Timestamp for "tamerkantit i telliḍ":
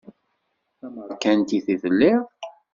0.79-2.23